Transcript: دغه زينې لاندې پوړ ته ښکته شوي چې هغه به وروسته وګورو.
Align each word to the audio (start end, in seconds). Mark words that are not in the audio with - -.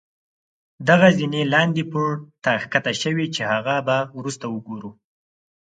دغه 0.87 1.07
زينې 1.17 1.41
لاندې 1.53 1.83
پوړ 1.91 2.11
ته 2.43 2.51
ښکته 2.63 2.93
شوي 3.01 3.27
چې 3.35 3.41
هغه 3.53 3.75
به 3.87 3.97
وروسته 4.17 4.45
وګورو. 4.53 4.91